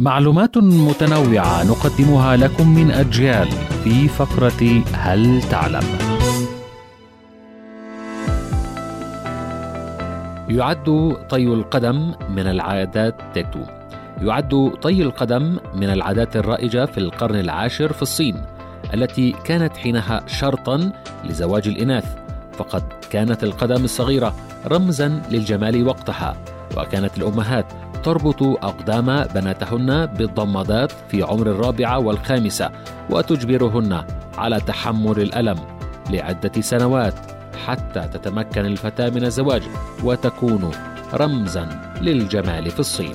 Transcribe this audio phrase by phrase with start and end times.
[0.00, 3.48] معلومات متنوعة نقدمها لكم من أجيال
[3.84, 5.82] في فقرة هل تعلم؟
[10.48, 13.60] يعد طي القدم من العادات تكتو
[14.20, 18.36] يعد طي القدم من العادات الرائجة في القرن العاشر في الصين
[18.94, 20.92] التي كانت حينها شرطا
[21.24, 22.16] لزواج الإناث
[22.52, 24.34] فقد كانت القدم الصغيرة
[24.66, 26.36] رمزا للجمال وقتها
[26.76, 27.66] وكانت الأمهات
[28.04, 32.70] تربط أقدام بناتهن بالضمادات في عمر الرابعة والخامسة
[33.10, 34.04] وتجبرهن
[34.38, 35.58] على تحمل الألم
[36.10, 37.14] لعدة سنوات
[37.66, 39.62] حتى تتمكن الفتاة من الزواج
[40.04, 40.70] وتكون
[41.14, 41.68] رمزا
[42.00, 43.14] للجمال في الصين.